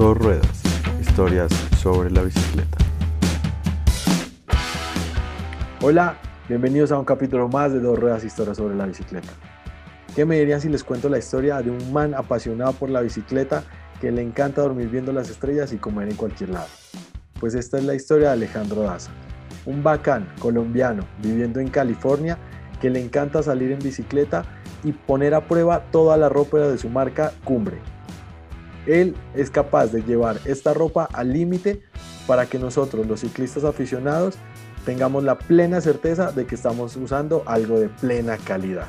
Dos 0.00 0.16
ruedas, 0.16 0.62
historias 0.98 1.52
sobre 1.78 2.10
la 2.10 2.22
bicicleta. 2.22 2.78
Hola, 5.82 6.16
bienvenidos 6.48 6.90
a 6.90 6.98
un 6.98 7.04
capítulo 7.04 7.50
más 7.50 7.74
de 7.74 7.80
Dos 7.80 7.98
ruedas, 7.98 8.24
historias 8.24 8.56
sobre 8.56 8.74
la 8.76 8.86
bicicleta. 8.86 9.28
¿Qué 10.16 10.24
me 10.24 10.38
dirían 10.38 10.62
si 10.62 10.70
les 10.70 10.84
cuento 10.84 11.10
la 11.10 11.18
historia 11.18 11.60
de 11.60 11.70
un 11.70 11.92
man 11.92 12.14
apasionado 12.14 12.72
por 12.72 12.88
la 12.88 13.02
bicicleta 13.02 13.62
que 14.00 14.10
le 14.10 14.22
encanta 14.22 14.62
dormir 14.62 14.88
viendo 14.88 15.12
las 15.12 15.28
estrellas 15.28 15.70
y 15.74 15.76
comer 15.76 16.08
en 16.08 16.16
cualquier 16.16 16.48
lado? 16.48 16.68
Pues 17.38 17.54
esta 17.54 17.76
es 17.76 17.84
la 17.84 17.94
historia 17.94 18.28
de 18.28 18.32
Alejandro 18.32 18.84
Daza, 18.84 19.10
un 19.66 19.82
bacán 19.82 20.32
colombiano 20.40 21.04
viviendo 21.22 21.60
en 21.60 21.68
California 21.68 22.38
que 22.80 22.88
le 22.88 23.04
encanta 23.04 23.42
salir 23.42 23.70
en 23.70 23.80
bicicleta 23.80 24.46
y 24.82 24.92
poner 24.92 25.34
a 25.34 25.46
prueba 25.46 25.84
toda 25.90 26.16
la 26.16 26.30
ropa 26.30 26.56
de 26.56 26.78
su 26.78 26.88
marca 26.88 27.34
Cumbre, 27.44 27.76
él 28.86 29.14
es 29.34 29.50
capaz 29.50 29.88
de 29.88 30.02
llevar 30.02 30.40
esta 30.44 30.74
ropa 30.74 31.08
al 31.12 31.32
límite 31.32 31.82
para 32.26 32.46
que 32.46 32.58
nosotros, 32.58 33.06
los 33.06 33.20
ciclistas 33.20 33.64
aficionados, 33.64 34.36
tengamos 34.84 35.24
la 35.24 35.38
plena 35.38 35.80
certeza 35.80 36.32
de 36.32 36.46
que 36.46 36.54
estamos 36.54 36.96
usando 36.96 37.42
algo 37.46 37.78
de 37.78 37.88
plena 37.88 38.38
calidad. 38.38 38.88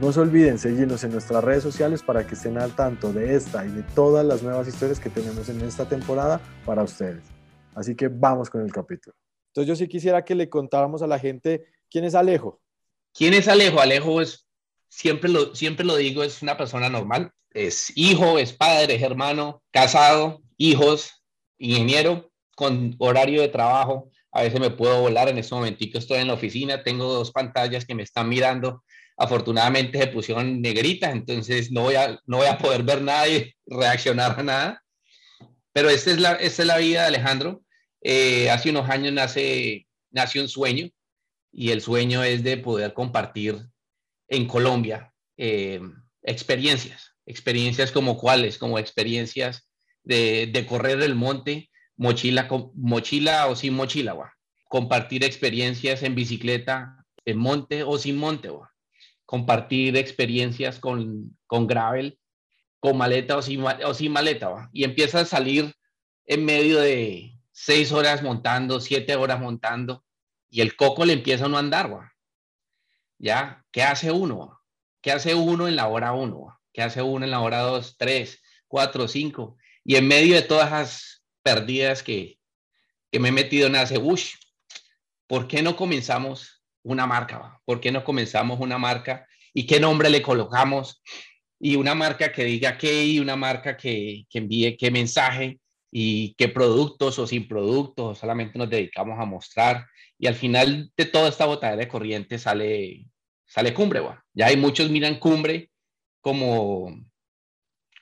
No 0.00 0.12
se 0.12 0.20
olviden 0.20 0.58
seguirnos 0.58 1.04
en 1.04 1.12
nuestras 1.12 1.44
redes 1.44 1.62
sociales 1.62 2.02
para 2.02 2.26
que 2.26 2.34
estén 2.34 2.58
al 2.58 2.74
tanto 2.74 3.12
de 3.12 3.36
esta 3.36 3.64
y 3.64 3.68
de 3.68 3.82
todas 3.82 4.26
las 4.26 4.42
nuevas 4.42 4.66
historias 4.66 4.98
que 4.98 5.10
tenemos 5.10 5.48
en 5.48 5.60
esta 5.60 5.88
temporada 5.88 6.40
para 6.64 6.82
ustedes. 6.82 7.22
Así 7.74 7.94
que 7.94 8.08
vamos 8.08 8.50
con 8.50 8.62
el 8.62 8.72
capítulo. 8.72 9.14
Entonces 9.48 9.68
yo 9.68 9.76
sí 9.76 9.86
quisiera 9.86 10.24
que 10.24 10.34
le 10.34 10.48
contáramos 10.48 11.02
a 11.02 11.06
la 11.06 11.18
gente 11.18 11.66
quién 11.90 12.04
es 12.04 12.14
Alejo. 12.14 12.60
¿Quién 13.12 13.34
es 13.34 13.48
Alejo? 13.48 13.80
Alejo 13.80 14.20
es, 14.20 14.46
siempre 14.88 15.30
lo, 15.30 15.54
siempre 15.54 15.84
lo 15.84 15.96
digo, 15.96 16.22
es 16.22 16.42
una 16.42 16.56
persona 16.56 16.88
normal, 16.88 17.32
es 17.54 17.92
hijo, 17.96 18.38
es 18.38 18.52
padre, 18.52 18.94
es 18.94 19.02
hermano, 19.02 19.62
casado, 19.70 20.42
hijos, 20.56 21.22
ingeniero, 21.58 22.30
con 22.56 22.94
horario 22.98 23.42
de 23.42 23.48
trabajo. 23.48 24.10
A 24.30 24.42
veces 24.42 24.60
me 24.60 24.70
puedo 24.70 25.00
volar, 25.00 25.28
en 25.28 25.38
este 25.38 25.54
momentito 25.54 25.98
estoy 25.98 26.18
en 26.18 26.28
la 26.28 26.34
oficina, 26.34 26.82
tengo 26.82 27.12
dos 27.12 27.30
pantallas 27.32 27.84
que 27.84 27.94
me 27.94 28.02
están 28.02 28.28
mirando. 28.28 28.82
Afortunadamente 29.16 29.98
se 29.98 30.06
pusieron 30.06 30.62
negritas, 30.62 31.12
entonces 31.12 31.70
no 31.70 31.82
voy 31.82 31.96
a, 31.96 32.18
no 32.26 32.38
voy 32.38 32.46
a 32.46 32.58
poder 32.58 32.82
ver 32.82 33.02
nada 33.02 33.28
y 33.28 33.52
reaccionar 33.66 34.38
a 34.38 34.42
nada. 34.42 34.82
Pero 35.72 35.90
esta 35.90 36.10
es 36.10 36.18
la, 36.18 36.32
esta 36.32 36.62
es 36.62 36.68
la 36.68 36.78
vida 36.78 37.02
de 37.02 37.06
Alejandro. 37.08 37.62
Eh, 38.00 38.50
hace 38.50 38.70
unos 38.70 38.88
años 38.88 39.12
nace, 39.12 39.86
nació 40.10 40.42
un 40.42 40.48
sueño 40.48 40.88
y 41.52 41.70
el 41.70 41.82
sueño 41.82 42.24
es 42.24 42.42
de 42.42 42.56
poder 42.56 42.94
compartir 42.94 43.60
en 44.28 44.46
Colombia 44.46 45.12
eh, 45.36 45.80
experiencias 46.22 47.11
experiencias 47.26 47.92
como 47.92 48.18
cuáles, 48.18 48.58
como 48.58 48.78
experiencias 48.78 49.68
de, 50.04 50.66
correr 50.68 51.00
el 51.02 51.14
monte, 51.14 51.70
mochila, 51.96 52.48
mochila 52.74 53.46
o 53.46 53.56
sin 53.56 53.74
mochila, 53.74 54.34
compartir 54.68 55.24
experiencias 55.24 56.02
en 56.02 56.14
bicicleta, 56.14 57.04
en 57.24 57.38
monte 57.38 57.82
o 57.84 57.98
sin 57.98 58.16
monte, 58.16 58.50
compartir 59.24 59.96
experiencias 59.96 60.78
con, 60.78 61.36
con 61.46 61.66
gravel, 61.66 62.18
con 62.80 62.96
maleta 62.96 63.36
o 63.36 63.42
sin, 63.42 63.62
o 63.62 63.94
sin 63.94 64.12
maleta, 64.12 64.68
y 64.72 64.84
empieza 64.84 65.20
a 65.20 65.24
salir 65.24 65.72
en 66.26 66.44
medio 66.44 66.80
de 66.80 67.38
seis 67.52 67.92
horas 67.92 68.22
montando, 68.22 68.80
siete 68.80 69.14
horas 69.14 69.40
montando, 69.40 70.04
y 70.50 70.60
el 70.60 70.76
coco 70.76 71.04
le 71.04 71.12
empieza 71.12 71.44
a 71.44 71.48
no 71.48 71.58
andar, 71.58 72.12
¿ya? 73.18 73.64
¿Qué 73.70 73.82
hace 73.82 74.10
uno? 74.10 74.60
¿Qué 75.00 75.12
hace 75.12 75.34
uno 75.34 75.68
en 75.68 75.76
la 75.76 75.88
hora 75.88 76.12
uno? 76.12 76.58
Que 76.72 76.82
hace 76.82 77.02
uno 77.02 77.24
en 77.24 77.30
la 77.30 77.40
hora 77.40 77.60
2, 77.60 77.96
3, 77.98 78.42
4, 78.68 79.08
5. 79.08 79.56
Y 79.84 79.96
en 79.96 80.08
medio 80.08 80.34
de 80.34 80.42
todas 80.42 80.68
esas 80.68 81.24
perdidas 81.42 82.02
que, 82.02 82.38
que 83.10 83.18
me 83.18 83.28
he 83.28 83.32
metido 83.32 83.66
en 83.66 83.76
hace, 83.76 83.98
ush, 83.98 84.34
¿por 85.26 85.46
qué 85.46 85.62
no 85.62 85.76
comenzamos 85.76 86.62
una 86.82 87.06
marca? 87.06 87.60
¿Por 87.64 87.80
qué 87.80 87.92
no 87.92 88.04
comenzamos 88.04 88.60
una 88.60 88.78
marca? 88.78 89.26
¿Y 89.52 89.66
qué 89.66 89.80
nombre 89.80 90.08
le 90.08 90.22
colocamos? 90.22 91.02
Y 91.60 91.76
una 91.76 91.94
marca 91.94 92.32
que 92.32 92.44
diga 92.44 92.78
qué 92.78 93.04
y 93.04 93.18
una 93.18 93.36
marca 93.36 93.76
que, 93.76 94.24
que 94.28 94.38
envíe 94.38 94.76
qué 94.76 94.90
mensaje 94.90 95.60
y 95.90 96.34
qué 96.34 96.48
productos 96.48 97.18
o 97.18 97.26
sin 97.26 97.46
productos, 97.46 98.18
solamente 98.18 98.58
nos 98.58 98.70
dedicamos 98.70 99.20
a 99.20 99.26
mostrar. 99.26 99.86
Y 100.18 100.26
al 100.26 100.34
final 100.34 100.90
de 100.96 101.04
toda 101.04 101.28
esta 101.28 101.44
botella 101.44 101.76
de 101.76 101.88
corriente 101.88 102.38
sale, 102.38 103.04
sale 103.44 103.74
cumbre. 103.74 104.00
Ya 104.32 104.46
hay 104.46 104.56
muchos 104.56 104.88
miran 104.88 105.18
cumbre 105.18 105.71
como, 106.22 107.04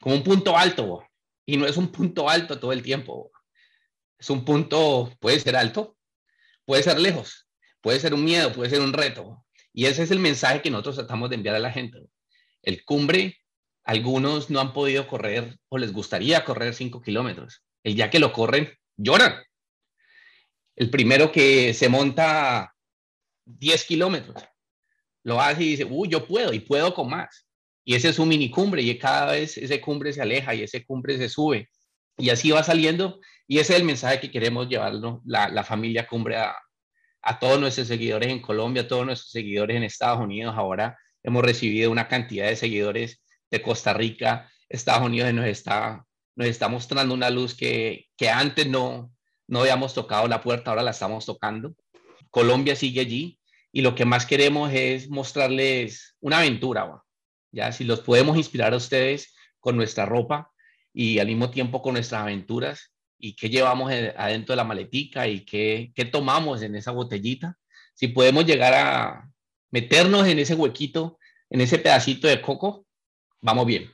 como 0.00 0.14
un 0.14 0.22
punto 0.22 0.56
alto, 0.56 1.02
y 1.44 1.56
no 1.56 1.66
es 1.66 1.76
un 1.76 1.90
punto 1.90 2.28
alto 2.28 2.60
todo 2.60 2.72
el 2.72 2.82
tiempo. 2.82 3.32
Es 4.16 4.30
un 4.30 4.44
punto, 4.44 5.12
puede 5.18 5.40
ser 5.40 5.56
alto, 5.56 5.96
puede 6.64 6.84
ser 6.84 7.00
lejos, 7.00 7.48
puede 7.80 7.98
ser 7.98 8.14
un 8.14 8.24
miedo, 8.24 8.52
puede 8.52 8.70
ser 8.70 8.80
un 8.80 8.92
reto. 8.92 9.44
Y 9.72 9.86
ese 9.86 10.04
es 10.04 10.12
el 10.12 10.20
mensaje 10.20 10.62
que 10.62 10.70
nosotros 10.70 10.96
tratamos 10.96 11.30
de 11.30 11.36
enviar 11.36 11.56
a 11.56 11.60
la 11.60 11.72
gente. 11.72 11.98
El 12.62 12.84
cumbre, 12.84 13.38
algunos 13.82 14.50
no 14.50 14.60
han 14.60 14.72
podido 14.72 15.08
correr 15.08 15.58
o 15.68 15.78
les 15.78 15.92
gustaría 15.92 16.44
correr 16.44 16.74
5 16.74 17.02
kilómetros. 17.02 17.64
El 17.82 17.96
día 17.96 18.10
que 18.10 18.18
lo 18.20 18.32
corren, 18.32 18.72
lloran. 18.96 19.42
El 20.76 20.90
primero 20.90 21.32
que 21.32 21.74
se 21.74 21.88
monta 21.88 22.74
10 23.46 23.84
kilómetros, 23.84 24.42
lo 25.24 25.40
hace 25.40 25.62
y 25.64 25.70
dice, 25.70 25.84
uy, 25.84 26.08
yo 26.08 26.26
puedo 26.26 26.52
y 26.52 26.60
puedo 26.60 26.94
con 26.94 27.10
más. 27.10 27.46
Y 27.84 27.94
ese 27.94 28.10
es 28.10 28.18
un 28.18 28.28
mini 28.28 28.50
cumbre 28.50 28.82
y 28.82 28.98
cada 28.98 29.32
vez 29.32 29.56
ese 29.56 29.80
cumbre 29.80 30.12
se 30.12 30.22
aleja 30.22 30.54
y 30.54 30.62
ese 30.62 30.84
cumbre 30.84 31.16
se 31.16 31.28
sube. 31.28 31.68
Y 32.18 32.30
así 32.30 32.50
va 32.50 32.62
saliendo. 32.62 33.20
Y 33.46 33.58
ese 33.58 33.72
es 33.74 33.80
el 33.80 33.86
mensaje 33.86 34.20
que 34.20 34.30
queremos 34.30 34.68
llevarlo 34.68 35.22
la, 35.24 35.48
la 35.48 35.64
familia 35.64 36.06
cumbre 36.06 36.36
a, 36.36 36.54
a 37.22 37.38
todos 37.38 37.60
nuestros 37.60 37.88
seguidores 37.88 38.30
en 38.30 38.40
Colombia, 38.40 38.82
a 38.82 38.88
todos 38.88 39.04
nuestros 39.06 39.30
seguidores 39.30 39.76
en 39.76 39.82
Estados 39.82 40.20
Unidos. 40.20 40.54
Ahora 40.56 40.98
hemos 41.22 41.42
recibido 41.42 41.90
una 41.90 42.08
cantidad 42.08 42.46
de 42.48 42.56
seguidores 42.56 43.22
de 43.50 43.62
Costa 43.62 43.92
Rica. 43.92 44.50
Estados 44.68 45.06
Unidos 45.06 45.32
nos 45.34 45.46
está, 45.46 46.04
nos 46.36 46.46
está 46.46 46.68
mostrando 46.68 47.14
una 47.14 47.30
luz 47.30 47.54
que, 47.54 48.06
que 48.16 48.30
antes 48.30 48.66
no, 48.66 49.12
no 49.48 49.60
habíamos 49.60 49.94
tocado 49.94 50.28
la 50.28 50.40
puerta, 50.40 50.70
ahora 50.70 50.82
la 50.82 50.92
estamos 50.92 51.26
tocando. 51.26 51.74
Colombia 52.30 52.76
sigue 52.76 53.00
allí 53.00 53.38
y 53.72 53.82
lo 53.82 53.94
que 53.94 54.04
más 54.04 54.26
queremos 54.26 54.72
es 54.72 55.10
mostrarles 55.10 56.16
una 56.20 56.38
aventura, 56.38 57.02
ya 57.52 57.72
si 57.72 57.84
los 57.84 58.00
podemos 58.00 58.36
inspirar 58.36 58.72
a 58.72 58.76
ustedes 58.76 59.34
con 59.58 59.76
nuestra 59.76 60.06
ropa 60.06 60.50
y 60.92 61.18
al 61.18 61.26
mismo 61.26 61.50
tiempo 61.50 61.82
con 61.82 61.94
nuestras 61.94 62.22
aventuras 62.22 62.92
y 63.18 63.36
qué 63.36 63.50
llevamos 63.50 63.92
adentro 64.16 64.52
de 64.52 64.56
la 64.56 64.64
maletica 64.64 65.28
y 65.28 65.44
qué, 65.44 65.92
qué 65.94 66.04
tomamos 66.04 66.62
en 66.62 66.74
esa 66.74 66.90
botellita, 66.90 67.56
si 67.94 68.08
podemos 68.08 68.46
llegar 68.46 68.72
a 68.74 69.30
meternos 69.70 70.26
en 70.26 70.38
ese 70.38 70.54
huequito, 70.54 71.18
en 71.50 71.60
ese 71.60 71.78
pedacito 71.78 72.28
de 72.28 72.40
coco, 72.40 72.86
vamos 73.40 73.66
bien. 73.66 73.90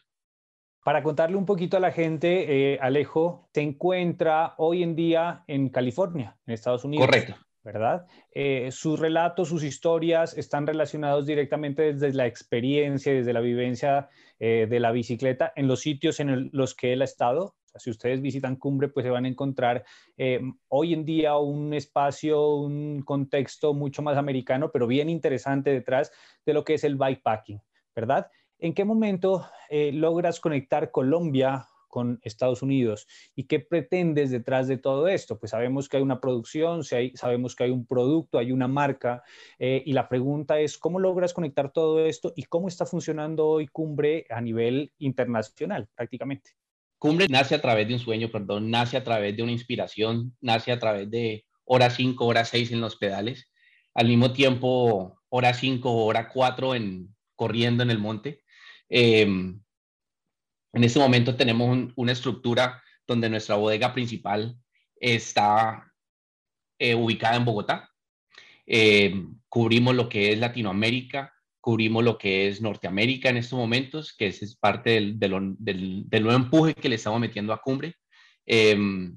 Para 0.84 1.03
contarle 1.03 1.37
un 1.37 1.47
poquito 1.47 1.77
a 1.77 1.81
la 1.81 1.91
gente, 1.91 2.75
eh, 2.75 2.78
Alejo 2.81 3.49
se 3.53 3.62
encuentra 3.62 4.55
hoy 4.59 4.84
en 4.84 4.94
día 4.94 5.43
en 5.49 5.69
California, 5.69 6.37
en 6.47 6.55
Estados 6.55 6.84
Unidos. 6.84 7.05
Correcto. 7.05 7.34
¿Verdad? 7.66 8.06
Eh, 8.31 8.71
sus 8.71 9.00
relatos, 9.00 9.49
sus 9.49 9.65
historias 9.65 10.38
están 10.38 10.69
relacionados 10.69 11.27
directamente 11.27 11.93
desde 11.93 12.12
la 12.12 12.27
experiencia, 12.27 13.12
desde 13.12 13.32
la 13.32 13.41
vivencia 13.41 14.09
eh, 14.38 14.69
de 14.71 14.78
la 14.78 14.93
bicicleta 14.93 15.53
en 15.56 15.66
los 15.66 15.81
sitios 15.81 16.21
en 16.21 16.49
los 16.53 16.76
que 16.76 16.93
él 16.93 17.03
ha 17.03 17.06
estado. 17.06 17.56
si 17.75 17.91
ustedes 17.91 18.22
visitan 18.22 18.55
Cumbre, 18.55 18.88
pues 18.88 19.03
se 19.03 19.10
van 19.10 19.25
a 19.25 19.28
encontrar 19.28 19.84
eh, 20.16 20.41
hoy 20.69 20.94
en 20.94 21.05
día 21.05 21.37
un 21.38 21.75
espacio, 21.75 22.55
un 22.55 23.03
contexto 23.03 23.75
mucho 23.75 24.00
más 24.00 24.16
americano, 24.16 24.71
pero 24.72 24.87
bien 24.87 25.10
interesante 25.10 25.71
detrás 25.71 26.12
de 26.47 26.55
lo 26.55 26.62
que 26.62 26.75
es 26.75 26.84
el 26.84 26.94
bikepacking, 26.94 27.60
¿verdad? 27.97 28.31
¿En 28.60 28.75
qué 28.75 28.84
momento 28.84 29.44
logras 29.93 30.38
conectar 30.41 30.90
Colombia 30.93 31.67
con 31.96 32.20
Estados 32.20 32.60
Unidos. 32.60 33.06
¿Y 33.34 33.44
qué 33.44 33.58
pretendes 33.58 34.31
detrás 34.31 34.69
de 34.69 34.76
todo 34.76 35.08
esto? 35.08 35.38
Pues 35.38 35.52
sabemos 35.52 35.88
que 35.88 35.96
hay 35.96 36.02
una 36.02 36.20
producción, 36.20 36.84
sabemos 36.84 37.56
que 37.56 37.64
hay 37.64 37.70
un 37.70 37.87
producto, 37.87 38.37
hay 38.37 38.52
una 38.52 38.69
marca, 38.69 39.22
eh, 39.58 39.82
y 39.87 39.94
la 39.94 40.06
pregunta 40.06 40.60
es, 40.60 40.76
¿cómo 40.76 40.98
logras 40.98 41.32
conectar 41.32 41.72
todo 41.72 42.04
esto 42.04 42.34
y 42.37 42.43
cómo 42.43 42.69
está 42.69 42.84
funcionando 42.84 43.46
hoy 43.46 43.66
Cumbre 43.69 44.26
a 44.28 44.43
nivel 44.43 44.93
internacional 44.98 45.88
prácticamente? 45.94 46.50
Cumbre 46.98 47.28
nace 47.31 47.54
a 47.54 47.62
través 47.62 47.88
de 47.88 47.94
un 47.94 48.00
sueño, 48.00 48.28
perdón, 48.31 48.70
nace 48.70 48.99
a 48.99 49.02
través 49.02 49.34
de 49.34 49.42
una 49.42 49.52
inspiración, 49.52 50.37
nace 50.42 50.72
a 50.72 50.78
través 50.78 51.10
de 51.10 51.46
hora 51.64 51.88
5, 51.88 52.26
hora 52.26 52.44
6 52.44 52.72
en 52.72 52.82
los 52.82 52.96
pedales, 52.96 53.50
al 53.94 54.08
mismo 54.08 54.34
tiempo 54.34 55.19
hora 55.31 55.54
5, 55.54 56.04
hora 56.04 56.28
4 56.28 56.75
en, 56.75 57.16
corriendo 57.34 57.82
en 57.82 57.90
el 57.90 57.99
monte. 57.99 58.42
Eh, 58.90 59.56
en 60.76 60.84
este 60.84 60.99
momento 60.99 61.37
tenemos 61.37 61.90
una 61.96 62.12
estructura 62.12 62.82
donde 63.06 63.31
nuestra 63.31 63.56
bodega 63.56 63.94
principal 63.94 64.55
está 65.00 65.90
eh, 66.78 66.94
ubicada 66.94 67.37
en 67.37 67.46
Bogotá. 67.46 67.90
Eh, 68.67 69.25
cubrimos 69.49 69.94
lo 69.94 70.11
que 70.11 70.32
es 70.32 70.38
Latinoamérica, 70.38 71.32
cubrimos 71.62 72.05
lo 72.05 72.19
que 72.19 72.49
es 72.49 72.61
Norteamérica 72.61 73.31
en 73.31 73.38
estos 73.38 73.58
momentos, 73.58 74.14
que 74.14 74.26
es, 74.26 74.56
parte 74.56 75.14
del, 75.14 75.31
nuevo 75.31 76.32
empuje 76.32 76.75
que 76.75 76.90
le 76.90 76.96
estamos 76.96 77.20
metiendo 77.20 77.55
a 77.55 77.62
Cumbre. 77.62 77.94
Em, 78.44 79.17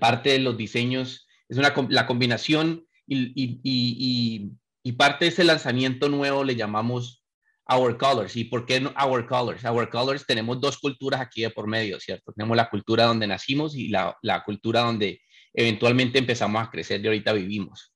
parte 0.00 0.30
de 0.30 0.40
los 0.40 0.56
diseños 0.56 1.28
es 1.48 1.58
una, 1.58 1.72
la 1.90 2.08
combinación 2.08 2.84
y, 3.06 3.60
y, 3.62 4.92
parte 4.94 5.26
de 5.26 5.30
ese 5.30 5.44
lanzamiento 5.44 6.08
nuevo 6.08 6.42
le 6.42 6.56
llamamos 6.56 7.22
Our 7.68 7.98
Colors. 7.98 8.36
¿Y 8.36 8.44
por 8.44 8.64
qué 8.64 8.82
Our 9.04 9.26
Colors? 9.26 9.64
Our 9.64 9.90
Colors 9.90 10.26
tenemos 10.26 10.60
dos 10.60 10.78
culturas 10.78 11.20
aquí 11.20 11.42
de 11.42 11.50
por 11.50 11.66
medio, 11.66 12.00
¿cierto? 12.00 12.32
Tenemos 12.32 12.56
la 12.56 12.70
cultura 12.70 13.04
donde 13.04 13.26
nacimos 13.26 13.74
y 13.76 13.88
la, 13.88 14.16
la 14.22 14.42
cultura 14.42 14.80
donde 14.80 15.20
eventualmente 15.52 16.18
empezamos 16.18 16.62
a 16.62 16.70
crecer 16.70 17.00
y 17.02 17.06
ahorita 17.06 17.32
vivimos. 17.32 17.92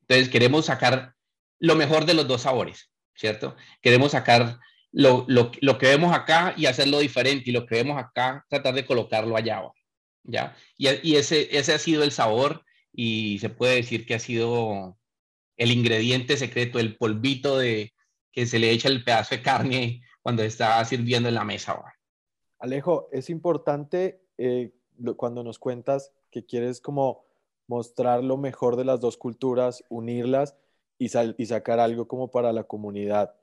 Entonces 0.00 0.28
queremos 0.28 0.66
sacar 0.66 1.14
lo 1.58 1.76
mejor 1.76 2.04
de 2.04 2.14
los 2.14 2.26
dos 2.26 2.42
sabores, 2.42 2.90
¿cierto? 3.14 3.56
Queremos 3.80 4.12
sacar 4.12 4.58
lo, 4.92 5.24
lo, 5.28 5.50
lo, 5.60 5.78
que 5.78 5.86
vemos 5.86 6.14
acá 6.14 6.54
y 6.56 6.66
hacerlo 6.66 6.98
diferente 6.98 7.50
y 7.50 7.52
lo 7.52 7.66
que 7.66 7.76
vemos 7.76 7.98
acá 7.98 8.44
tratar 8.48 8.74
de 8.74 8.84
colocarlo 8.84 9.36
allá, 9.36 9.62
¿ya? 10.24 10.56
Y, 10.76 10.88
y 11.02 11.16
ese, 11.16 11.56
ese 11.56 11.74
ha 11.74 11.78
sido 11.78 12.02
el 12.02 12.12
sabor 12.12 12.64
y 12.92 13.38
se 13.40 13.48
puede 13.48 13.76
decir 13.76 14.06
que 14.06 14.14
ha 14.14 14.20
sido 14.20 14.98
el 15.56 15.70
ingrediente 15.70 16.36
secreto, 16.36 16.78
el 16.78 16.96
polvito 16.96 17.58
de 17.58 17.92
que 18.34 18.46
se 18.46 18.58
le 18.58 18.70
echa 18.70 18.88
el 18.88 19.04
pedazo 19.04 19.36
de 19.36 19.42
carne 19.42 20.02
cuando 20.20 20.42
está 20.42 20.84
sirviendo 20.84 21.28
en 21.28 21.36
la 21.36 21.44
mesa. 21.44 21.80
Alejo, 22.58 23.08
es 23.12 23.30
importante 23.30 24.22
eh, 24.36 24.72
cuando 25.16 25.44
nos 25.44 25.58
cuentas 25.58 26.12
que 26.30 26.44
quieres 26.44 26.80
como 26.80 27.24
mostrar 27.68 28.24
lo 28.24 28.36
mejor 28.36 28.76
de 28.76 28.84
las 28.84 29.00
dos 29.00 29.16
culturas, 29.16 29.84
unirlas 29.88 30.56
y, 30.98 31.10
y 31.38 31.46
sacar 31.46 31.78
algo 31.78 32.08
como 32.08 32.30
para 32.30 32.52
la 32.52 32.64
comunidad. 32.64 33.34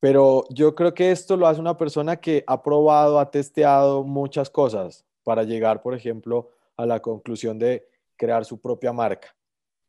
Pero 0.00 0.44
yo 0.50 0.74
creo 0.74 0.94
que 0.94 1.10
esto 1.10 1.36
lo 1.36 1.46
hace 1.46 1.60
una 1.60 1.76
persona 1.76 2.16
que 2.16 2.44
ha 2.46 2.62
probado, 2.62 3.18
ha 3.18 3.30
testeado 3.30 4.04
muchas 4.04 4.50
cosas 4.50 5.04
para 5.24 5.44
llegar, 5.44 5.82
por 5.82 5.94
ejemplo, 5.94 6.50
a 6.76 6.86
la 6.86 7.00
conclusión 7.00 7.58
de 7.58 7.88
crear 8.16 8.44
su 8.44 8.60
propia 8.60 8.92
marca. 8.92 9.34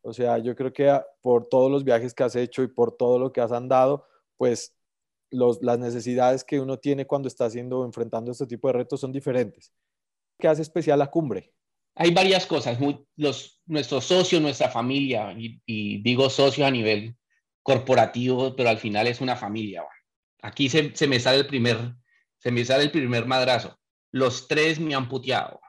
O 0.02 0.14
sea, 0.14 0.38
yo 0.38 0.56
creo 0.56 0.72
que 0.72 1.00
por 1.22 1.48
todos 1.50 1.70
los 1.70 1.84
viajes 1.84 2.14
que 2.14 2.24
has 2.24 2.36
hecho 2.36 2.64
y 2.64 2.68
por 2.68 2.96
todo 2.96 3.20
lo 3.20 3.32
que 3.32 3.42
has 3.42 3.52
andado, 3.52 4.06
pues 4.38 4.76
las 5.32 5.78
necesidades 5.78 6.44
que 6.44 6.60
uno 6.60 6.78
tiene 6.78 7.06
cuando 7.06 7.28
está 7.28 7.46
haciendo, 7.46 7.86
enfrentando 7.86 8.32
este 8.32 8.48
tipo 8.48 8.68
de 8.68 8.74
retos 8.74 9.02
son 9.02 9.12
diferentes. 9.12 9.72
¿Qué 10.40 10.48
hace 10.48 10.62
especial 10.62 11.00
la 11.00 11.12
cumbre? 11.12 11.54
Hay 11.96 12.14
varias 12.14 12.46
cosas. 12.46 12.78
los, 13.16 13.62
nuestros 13.66 14.06
socios, 14.06 14.42
nuestra 14.42 14.70
familia, 14.70 15.34
y, 15.38 16.02
digo 16.02 16.30
socios 16.30 16.68
a 16.68 16.72
nivel 16.72 17.16
corporativo, 17.62 18.56
pero 18.56 18.70
al 18.70 18.78
final 18.78 19.08
es 19.08 19.22
una 19.22 19.36
familia. 19.36 19.84
Aquí 20.42 20.70
se, 20.70 20.96
se, 20.96 21.08
me 21.08 21.20
sale 21.20 21.40
el 21.40 21.48
primer, 21.48 21.96
se 22.38 22.52
me 22.52 22.64
sale 22.64 22.86
el 22.86 22.92
primer 22.92 23.26
madrazo. 23.26 23.78
Los 24.12 24.48
tres 24.48 24.80
me 24.80 24.96
han 24.96 25.10
puteado. 25.10 25.60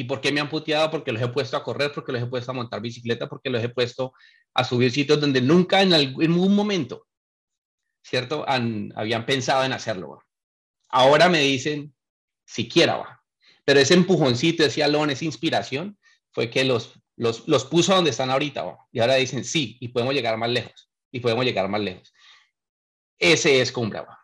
¿Y 0.00 0.04
por 0.04 0.22
qué 0.22 0.32
me 0.32 0.40
han 0.40 0.48
puteado? 0.48 0.90
Porque 0.90 1.12
los 1.12 1.20
he 1.20 1.28
puesto 1.28 1.58
a 1.58 1.62
correr, 1.62 1.92
porque 1.92 2.10
los 2.10 2.22
he 2.22 2.26
puesto 2.26 2.50
a 2.50 2.54
montar 2.54 2.80
bicicleta, 2.80 3.28
porque 3.28 3.50
los 3.50 3.62
he 3.62 3.68
puesto 3.68 4.14
a 4.54 4.64
subir 4.64 4.90
sitios 4.90 5.20
donde 5.20 5.42
nunca 5.42 5.82
en 5.82 5.92
algún 5.92 6.54
momento, 6.54 7.06
¿cierto? 8.02 8.42
Han, 8.48 8.94
habían 8.96 9.26
pensado 9.26 9.62
en 9.62 9.74
hacerlo. 9.74 10.24
Ahora 10.88 11.28
me 11.28 11.40
dicen, 11.40 11.94
siquiera 12.46 12.96
va. 12.96 13.22
Pero 13.66 13.78
ese 13.78 13.92
empujoncito, 13.92 14.64
ese 14.64 14.82
alón, 14.82 15.10
esa 15.10 15.26
inspiración, 15.26 15.98
fue 16.32 16.48
que 16.48 16.64
los, 16.64 16.94
los, 17.16 17.46
los 17.46 17.66
puso 17.66 17.94
donde 17.94 18.08
están 18.08 18.30
ahorita. 18.30 18.62
¿va? 18.62 18.78
Y 18.92 19.00
ahora 19.00 19.16
dicen, 19.16 19.44
sí, 19.44 19.76
y 19.80 19.88
podemos 19.88 20.14
llegar 20.14 20.38
más 20.38 20.48
lejos. 20.48 20.90
Y 21.12 21.20
podemos 21.20 21.44
llegar 21.44 21.68
más 21.68 21.82
lejos. 21.82 22.10
Ese 23.18 23.60
es 23.60 23.70
Cumbra. 23.70 24.18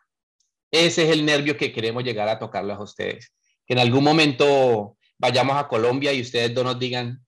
Ese 0.71 1.05
es 1.05 1.11
el 1.11 1.27
nervio 1.27 1.59
que 1.59 1.71
queremos 1.71 2.03
llegar 2.03 2.31
a 2.31 2.39
tocarlos 2.39 2.79
a 2.79 2.83
ustedes. 2.83 3.35
Que 3.67 3.75
en 3.75 3.81
algún 3.81 4.05
momento 4.05 4.96
vayamos 5.19 5.57
a 5.57 5.69
Colombia 5.69 6.13
y 6.13 6.21
ustedes 6.21 6.55
dos 6.55 6.65
nos 6.65 6.79
digan, 6.79 7.25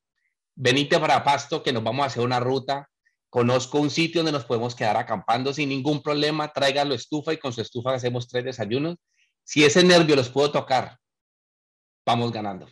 venite 0.55 0.99
para 0.99 1.25
Pasto, 1.25 1.63
que 1.63 1.73
nos 1.73 1.83
vamos 1.83 2.05
a 2.05 2.07
hacer 2.07 2.23
una 2.23 2.41
ruta, 2.41 2.89
conozco 3.31 3.79
un 3.79 3.91
sitio 3.91 4.21
donde 4.21 4.33
nos 4.33 4.45
podemos 4.45 4.75
quedar 4.75 4.97
acampando 4.97 5.53
sin 5.53 5.69
ningún 5.69 6.03
problema, 6.03 6.53
tráigalo 6.53 6.95
estufa 6.95 7.33
y 7.33 7.39
con 7.39 7.53
su 7.53 7.61
estufa 7.61 7.95
hacemos 7.95 8.29
tres 8.29 8.45
desayunos. 8.45 8.97
Si 9.45 9.65
ese 9.65 9.85
nervio 9.85 10.17
los 10.17 10.29
puedo 10.29 10.51
tocar, 10.51 10.99
vamos 12.05 12.33
ganando. 12.33 12.67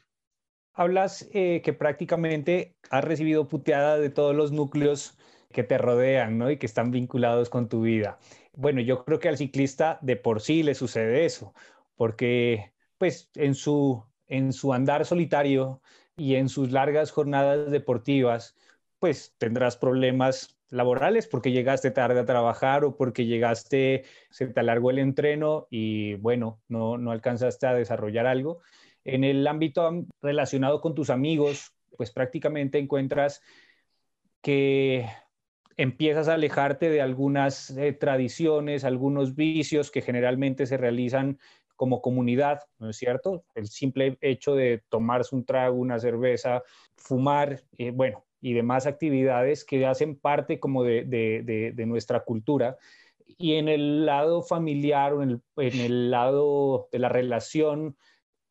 Hablas 0.73 1.27
eh, 1.33 1.63
que 1.65 1.73
prácticamente 1.73 2.77
has 2.91 3.03
recibido 3.03 3.49
puteada 3.49 3.99
de 3.99 4.11
todos 4.11 4.35
los 4.35 4.53
núcleos 4.53 5.17
que 5.53 5.63
te 5.63 5.79
rodean 5.79 6.37
¿no? 6.37 6.51
y 6.51 6.59
que 6.59 6.67
están 6.67 6.91
vinculados 6.91 7.49
con 7.49 7.69
tu 7.69 7.81
vida. 7.81 8.19
Bueno, 8.53 8.83
yo 8.83 9.05
creo 9.05 9.19
que 9.19 9.29
al 9.29 9.39
ciclista 9.39 9.99
de 10.03 10.17
por 10.17 10.43
sí 10.43 10.63
le 10.63 10.75
sucede 10.75 11.25
eso, 11.25 11.55
porque 11.95 12.75
pues 12.99 13.31
en 13.35 13.55
su 13.55 14.05
en 14.29 14.53
su 14.53 14.73
andar 14.73 15.05
solitario 15.05 15.81
y 16.17 16.37
en 16.37 16.49
sus 16.49 16.73
largas 16.73 17.11
jornadas 17.11 17.71
deportivas, 17.71 18.57
pues 18.99 19.35
tendrás 19.39 19.77
problemas 19.77 20.57
laborales 20.69 21.27
porque 21.27 21.53
llegaste 21.53 21.91
tarde 21.91 22.21
a 22.21 22.25
trabajar 22.25 22.85
o 22.85 22.97
porque 22.97 23.27
llegaste, 23.27 24.05
se 24.31 24.47
te 24.47 24.61
alargó 24.61 24.91
el 24.91 24.99
entreno 24.99 25.67
y 25.71 26.15
bueno, 26.15 26.61
no, 26.69 26.99
no 26.99 27.11
alcanzaste 27.13 27.67
a 27.67 27.75
desarrollar 27.75 28.27
algo. 28.27 28.61
En 29.05 29.23
el 29.23 29.47
ámbito 29.47 30.07
relacionado 30.21 30.81
con 30.81 30.95
tus 30.95 31.11
amigos, 31.11 31.73
pues 31.97 32.11
prácticamente 32.11 32.79
encuentras 32.79 33.43
que 34.43 35.07
empiezas 35.77 36.29
a 36.29 36.35
alejarte 36.35 36.89
de 36.89 37.01
algunas 37.01 37.71
eh, 37.71 37.93
tradiciones, 37.93 38.85
algunos 38.85 39.35
vicios 39.35 39.91
que 39.91 40.03
generalmente 40.03 40.67
se 40.67 40.77
realizan 40.77 41.39
como 41.77 42.01
comunidad, 42.01 42.63
¿no 42.79 42.91
es 42.91 42.97
cierto? 42.97 43.45
El 43.55 43.69
simple 43.69 44.19
hecho 44.21 44.55
de 44.55 44.83
tomarse 44.89 45.35
un 45.35 45.45
trago, 45.45 45.77
una 45.77 45.99
cerveza, 45.99 46.63
fumar, 46.97 47.63
eh, 47.79 47.91
bueno, 47.91 48.25
y 48.41 48.55
demás 48.55 48.87
actividades 48.87 49.65
que 49.65 49.87
hacen 49.87 50.17
parte 50.17 50.61
como 50.61 50.85
de, 50.85 51.05
de, 51.05 51.87
nuestra 51.87 52.21
cultura. 52.21 52.77
Y 53.39 53.55
en 53.55 53.69
el 53.69 54.07
lado 54.07 54.43
familiar 54.43 55.13
o 55.13 55.23
en 55.23 55.43
el, 55.57 56.11
lado 56.11 56.89
de 56.93 56.99
la 56.99 57.09
relación 57.09 57.97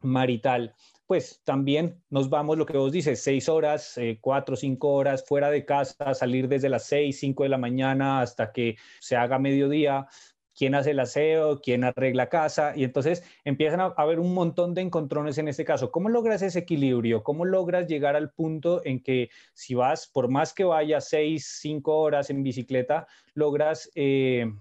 marital, 0.02 0.76
pues 1.08 1.42
también 1.44 2.04
nos 2.10 2.30
vamos, 2.30 2.58
lo 2.58 2.66
que 2.66 2.78
vos 2.78 2.92
dices, 2.92 3.22
seis 3.22 3.48
horas, 3.48 3.98
eh, 3.98 4.18
cuatro, 4.20 4.56
cinco 4.56 4.94
horas 4.94 5.24
fuera 5.26 5.50
de 5.50 5.66
casa, 5.66 6.14
salir 6.14 6.48
desde 6.48 6.70
las 6.70 6.86
seis, 6.86 7.20
cinco 7.20 7.44
de 7.44 7.50
la 7.50 7.58
mañana 7.58 8.22
hasta 8.22 8.52
que 8.52 8.76
se 9.00 9.16
haga 9.16 9.40
mediodía, 9.40 10.08
quién 10.56 10.76
hace 10.76 10.92
el 10.92 11.00
aseo, 11.00 11.62
quién 11.62 11.84
arregla 11.84 12.30
casa, 12.30 12.74
y 12.76 12.84
entonces 12.84 13.24
empiezan 13.44 13.82
a 13.82 13.94
haber 13.98 14.20
un 14.20 14.34
montón 14.34 14.74
de 14.74 14.82
encontrones 14.82 15.38
en 15.38 15.48
este 15.48 15.66
caso. 15.66 15.92
¿Cómo 15.92 16.10
logras 16.10 16.42
ese 16.42 16.60
equilibrio? 16.60 17.24
¿Cómo 17.24 17.46
logras 17.46 17.88
llegar 17.88 18.16
al 18.16 18.32
punto 18.32 18.82
en 18.86 19.02
que 19.02 19.30
si 19.54 19.76
vas, 19.76 20.08
por 20.08 20.30
más 20.30 20.54
que 20.54 20.64
vayas 20.64 21.10
seis, 21.10 21.58
cinco 21.60 21.98
horas 21.98 22.30
en 22.30 22.44
bicicleta, 22.44 23.08
logras, 23.34 23.92
eh, 23.96 24.52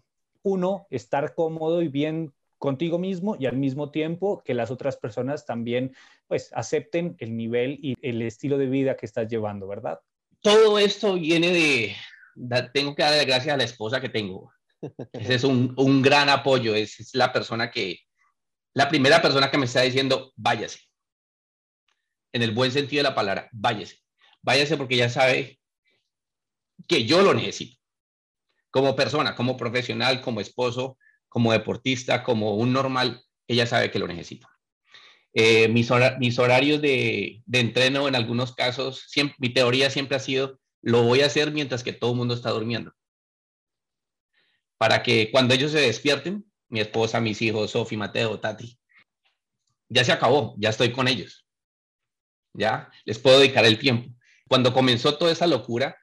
uno, 0.43 0.87
estar 0.91 1.35
cómodo 1.35 1.83
y 1.83 1.89
bien 1.89 2.33
contigo 2.59 2.99
mismo 2.99 3.37
y 3.39 3.45
al 3.45 3.59
mismo 3.59 3.91
tiempo 3.91 4.43
que 4.43 4.55
las 4.55 4.71
otras 4.71 4.97
personas 4.97 5.45
también 5.45 5.95
pues 6.27 6.51
acepten 6.55 7.15
el 7.19 7.37
nivel 7.37 7.79
y 7.83 7.95
el 8.01 8.23
estilo 8.23 8.57
de 8.57 8.67
vida 8.67 8.97
que 8.97 9.05
estás 9.05 9.29
llevando, 9.29 9.67
¿verdad? 9.67 10.01
Todo 10.41 10.79
esto 10.79 11.15
viene 11.15 11.49
de, 11.51 11.95
tengo 12.73 12.95
que 12.95 13.03
darle 13.03 13.27
gracias 13.27 13.53
a 13.53 13.59
la 13.59 13.65
esposa 13.65 14.01
que 14.01 14.09
tengo. 14.09 14.54
Ese 15.13 15.35
es 15.35 15.45
un, 15.45 15.75
un 15.77 16.03
gran 16.03 16.29
apoyo, 16.29 16.75
es, 16.75 17.15
la 17.15 17.33
persona 17.33 17.71
que, 17.71 18.01
la 18.75 18.89
primera 18.89 19.23
persona 19.23 19.51
que 19.51 19.59
me 19.59 19.67
está 19.67 19.83
diciendo, 19.83 20.33
váyase. 20.37 20.81
En 22.33 22.43
el 22.43 22.51
buen 22.51 22.73
sentido 22.73 23.01
de 23.01 23.11
la 23.11 23.15
palabra, 23.15 23.49
váyase. 23.53 23.99
Váyase 24.43 24.77
porque 24.77 24.97
ya 24.97 25.09
sabe 25.09 25.61
que 26.89 27.05
yo 27.05 27.23
lo 27.23 27.35
necesito. 27.35 27.79
Como 28.71 28.97
persona, 28.97 29.37
como 29.37 29.57
profesional, 29.57 30.21
como 30.21 30.41
esposo, 30.41 30.99
como 31.29 31.53
deportista, 31.53 32.25
como 32.25 32.57
un 32.57 32.73
normal, 32.73 33.23
ella 33.47 33.67
sabe 33.67 33.91
que 33.91 34.01
lo 34.01 34.09
necesito. 34.09 34.49
Eh, 35.33 35.69
mis, 35.69 35.91
horarios 35.91 36.81
de, 36.81 37.43
de, 37.45 37.61
entreno 37.61 38.07
en 38.09 38.15
algunos 38.15 38.55
casos, 38.55 39.07
mi 39.39 39.49
teoría 39.51 39.91
siempre 39.91 40.17
ha 40.17 40.21
sido, 40.21 40.61
lo 40.81 41.03
voy 41.03 41.23
a 41.23 41.27
hacer 41.27 41.53
mientras 41.53 41.83
que 41.83 41.93
todo 41.93 42.13
el 42.13 42.17
mundo 42.17 42.35
está 42.35 42.51
durmiendo 42.51 42.93
para 44.79 45.03
que 45.03 45.31
cuando 45.31 45.55
ellos 45.55 45.73
se 45.73 45.81
despierten, 45.81 46.45
mi 46.69 46.81
esposa, 46.81 47.21
mis 47.21 47.41
hijos, 47.43 47.71
Sofi, 47.71 47.97
Mateo, 47.97 48.41
Tati, 48.41 48.79
ya 49.89 50.05
se 50.05 50.13
acabó, 50.13 50.55
ya 50.59 50.71
estoy 50.71 50.93
con 50.93 51.09
ellos. 51.09 51.47
Ya 52.53 52.91
les 53.05 53.19
puedo 53.19 53.39
dedicar 53.39 53.65
el 53.65 53.79
tiempo. 53.79 54.15
Cuando 54.49 54.73
comenzó 54.73 55.17
toda 55.17 55.33
esa 55.33 55.47
locura, 55.47 55.97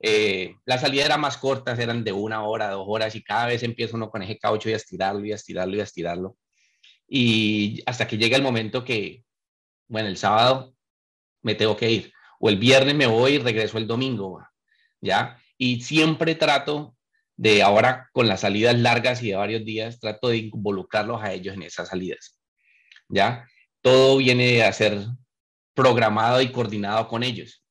eh, 0.00 0.56
las 0.64 0.82
salidas 0.82 1.06
eran 1.06 1.20
más 1.20 1.38
cortas, 1.38 1.78
eran 1.78 2.04
de 2.04 2.12
una 2.12 2.42
hora, 2.42 2.70
dos 2.70 2.84
horas, 2.86 3.14
y 3.14 3.22
cada 3.22 3.46
vez 3.46 3.62
empieza 3.62 3.96
uno 3.96 4.10
con 4.10 4.22
ese 4.22 4.38
caucho 4.38 4.68
y 4.68 4.72
a 4.72 4.76
estirarlo 4.76 5.24
y 5.24 5.32
a 5.32 5.36
estirarlo 5.36 5.76
y 5.76 5.80
a 5.80 5.84
estirarlo. 5.84 6.36
Y 7.08 7.82
hasta 7.86 8.06
que 8.06 8.18
llega 8.18 8.36
el 8.36 8.42
momento 8.42 8.84
que, 8.84 9.24
bueno, 9.88 10.08
el 10.08 10.16
sábado 10.16 10.74
me 11.42 11.54
tengo 11.54 11.76
que 11.76 11.90
ir, 11.90 12.12
o 12.40 12.48
el 12.48 12.58
viernes 12.58 12.94
me 12.94 13.06
voy 13.06 13.34
y 13.34 13.38
regreso 13.38 13.78
el 13.78 13.86
domingo, 13.86 14.46
¿ya? 15.00 15.40
Y 15.56 15.82
siempre 15.82 16.34
trato 16.34 16.93
de 17.36 17.62
ahora 17.62 18.08
con 18.12 18.28
las 18.28 18.40
salidas 18.40 18.78
largas 18.78 19.22
y 19.22 19.30
de 19.30 19.36
varios 19.36 19.64
días, 19.64 19.98
trato 20.00 20.28
de 20.28 20.38
involucrarlos 20.38 21.22
a 21.22 21.32
ellos 21.32 21.54
en 21.54 21.62
esas 21.62 21.88
salidas. 21.88 22.38
¿Ya? 23.08 23.46
Todo 23.80 24.18
viene 24.18 24.62
a 24.62 24.72
ser 24.72 25.06
programado 25.74 26.40
y 26.40 26.50
coordinado 26.52 27.08
con 27.08 27.22
ellos. 27.22 27.64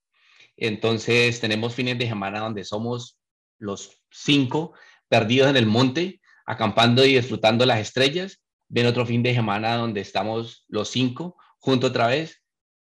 Entonces, 0.58 1.40
tenemos 1.40 1.74
fines 1.74 1.98
de 1.98 2.08
semana 2.08 2.40
donde 2.40 2.64
somos 2.64 3.18
los 3.58 4.02
cinco 4.12 4.74
perdidos 5.08 5.50
en 5.50 5.58
el 5.58 5.66
monte, 5.66 6.22
acampando 6.46 7.06
y 7.06 7.16
disfrutando 7.16 7.66
las 7.66 7.80
estrellas. 7.80 8.44
Viene 8.68 8.90
otro 8.90 9.06
fin 9.06 9.24
de 9.24 9.34
semana 9.34 9.76
donde 9.78 10.02
estamos 10.02 10.66
los 10.68 10.90
cinco 10.90 11.38
juntos 11.60 11.92
otra 11.92 12.08
vez, 12.08 12.44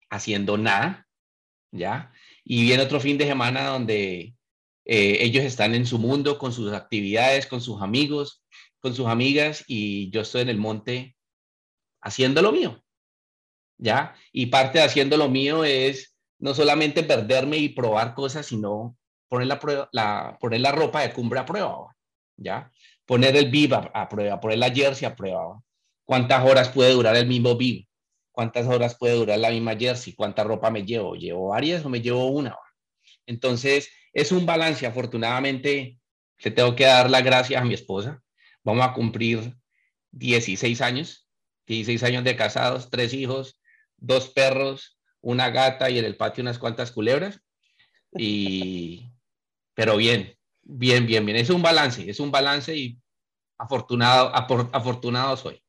haciendo 0.10 0.58
nada, 0.58 1.08
¿ya? 1.72 2.12
Y 2.44 2.64
viene 2.64 2.84
otro 2.84 3.00
fin 3.00 3.18
de 3.18 3.26
semana 3.26 3.68
donde 3.68 4.36
eh, 4.86 5.18
ellos 5.22 5.44
están 5.44 5.76
en 5.76 5.86
su 5.86 5.98
mundo, 5.98 6.38
con 6.38 6.52
sus 6.52 6.72
actividades, 6.74 7.48
con 7.48 7.62
sus 7.62 7.82
amigos, 7.82 8.44
con 8.80 8.94
sus 8.94 9.08
amigas, 9.08 9.64
y 9.68 10.10
yo 10.10 10.22
estoy 10.22 10.42
en 10.42 10.50
el 10.50 10.58
monte 10.58 11.16
haciendo 12.02 12.42
lo 12.42 12.52
mío, 12.52 12.84
¿ya? 13.78 14.16
Y 14.32 14.48
parte 14.48 14.80
de 14.80 14.86
haciendo 14.86 15.16
lo 15.18 15.30
mío 15.30 15.64
es 15.64 16.18
no 16.38 16.54
solamente 16.54 17.04
perderme 17.04 17.58
y 17.58 17.70
probar 17.70 18.14
cosas, 18.14 18.46
sino 18.46 18.98
poner 19.30 19.48
la, 19.48 20.38
poner 20.40 20.60
la 20.60 20.72
ropa 20.74 21.02
de 21.02 21.14
cumbre 21.14 21.40
a 21.40 21.46
prueba, 21.46 21.96
¿ya? 22.36 22.70
Poner 23.06 23.36
el 23.38 23.50
bib 23.50 23.74
a, 23.74 24.10
prueba, 24.10 24.40
poner 24.40 24.58
la 24.58 24.70
jersey 24.70 25.08
a 25.08 25.16
prueba. 25.16 25.62
¿Cuántas 26.04 26.44
horas 26.46 26.70
puede 26.70 26.92
durar 26.92 27.16
el 27.16 27.28
mismo 27.28 27.56
bib? 27.56 27.88
¿Cuántas 28.32 28.68
horas 28.68 28.96
puede 28.96 29.16
durar 29.16 29.40
la 29.40 29.50
misma 29.50 29.78
jersey? 29.78 30.14
¿Cuánta 30.14 30.44
ropa 30.44 30.70
me 30.70 30.84
llevo? 30.84 31.16
¿Llevo 31.16 31.50
varias 31.50 31.86
o 31.86 31.90
me 31.90 32.02
llevo 32.02 32.28
una? 32.28 32.58
Entonces, 33.26 33.90
es 34.14 34.32
un 34.32 34.46
balance. 34.46 34.86
Afortunadamente, 34.86 36.00
le 36.40 36.52
tengo 36.52 36.76
que 36.76 36.86
dar 36.86 37.10
las 37.10 37.24
gracias 37.24 37.62
a 37.62 37.66
mi 37.66 37.74
esposa. 37.74 38.22
Vamos 38.64 38.86
a 38.86 38.94
cumplir 38.94 39.56
16 40.12 40.82
años, 40.82 41.28
16 41.68 42.04
años 42.04 42.24
de 42.24 42.36
casados, 42.36 42.90
tres 42.90 43.14
hijos, 43.14 43.60
dos 43.98 44.30
perros, 44.30 45.00
una 45.22 45.50
gata 45.50 45.90
y 45.90 46.00
en 46.00 46.06
el 46.06 46.16
patio 46.16 46.42
unas 46.42 46.60
cuantas 46.60 46.92
culebras. 46.92 47.42
Y, 48.14 49.12
pero 49.74 49.98
bien, 49.98 50.36
bien, 50.62 51.06
bien, 51.08 51.26
bien. 51.26 51.38
Es 51.38 51.50
un 51.50 51.62
balance, 51.62 52.10
es 52.10 52.20
un 52.20 52.32
balance 52.32 52.76
y 52.76 53.00
afortunado, 53.58 54.32
afortunado 54.34 55.36
soy. 55.38 55.62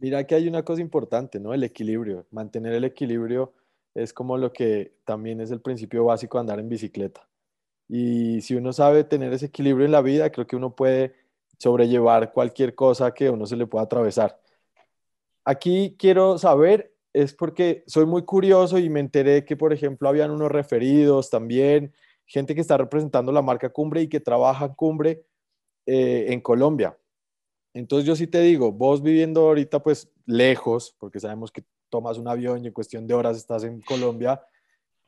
Mira 0.00 0.24
que 0.24 0.36
hay 0.36 0.46
una 0.46 0.62
cosa 0.62 0.80
importante, 0.80 1.40
¿no? 1.40 1.52
El 1.52 1.64
equilibrio. 1.64 2.26
Mantener 2.30 2.72
el 2.72 2.84
equilibrio 2.84 3.54
es 4.02 4.12
como 4.12 4.36
lo 4.38 4.52
que 4.52 4.94
también 5.04 5.40
es 5.40 5.50
el 5.50 5.60
principio 5.60 6.04
básico 6.04 6.38
de 6.38 6.40
andar 6.40 6.60
en 6.60 6.68
bicicleta. 6.68 7.28
Y 7.88 8.40
si 8.42 8.54
uno 8.54 8.72
sabe 8.72 9.04
tener 9.04 9.32
ese 9.32 9.46
equilibrio 9.46 9.86
en 9.86 9.92
la 9.92 10.02
vida, 10.02 10.30
creo 10.30 10.46
que 10.46 10.56
uno 10.56 10.74
puede 10.76 11.14
sobrellevar 11.58 12.32
cualquier 12.32 12.74
cosa 12.74 13.12
que 13.12 13.30
uno 13.30 13.46
se 13.46 13.56
le 13.56 13.66
pueda 13.66 13.84
atravesar. 13.84 14.40
Aquí 15.44 15.96
quiero 15.98 16.38
saber, 16.38 16.94
es 17.12 17.34
porque 17.34 17.82
soy 17.86 18.06
muy 18.06 18.24
curioso 18.24 18.78
y 18.78 18.88
me 18.90 19.00
enteré 19.00 19.44
que, 19.44 19.56
por 19.56 19.72
ejemplo, 19.72 20.08
habían 20.08 20.30
unos 20.30 20.52
referidos 20.52 21.30
también, 21.30 21.94
gente 22.26 22.54
que 22.54 22.60
está 22.60 22.76
representando 22.76 23.32
la 23.32 23.42
marca 23.42 23.70
Cumbre 23.70 24.02
y 24.02 24.08
que 24.08 24.20
trabaja 24.20 24.66
en 24.66 24.74
Cumbre 24.74 25.24
eh, 25.86 26.26
en 26.28 26.40
Colombia. 26.40 26.96
Entonces 27.72 28.06
yo 28.06 28.14
sí 28.14 28.26
te 28.26 28.40
digo, 28.40 28.72
vos 28.72 29.02
viviendo 29.02 29.46
ahorita 29.48 29.82
pues 29.82 30.10
lejos, 30.26 30.94
porque 30.98 31.20
sabemos 31.20 31.50
que 31.50 31.64
tomas 31.88 32.18
un 32.18 32.28
avión 32.28 32.62
y 32.62 32.68
en 32.68 32.72
cuestión 32.72 33.06
de 33.06 33.14
horas 33.14 33.36
estás 33.36 33.64
en 33.64 33.80
Colombia. 33.80 34.42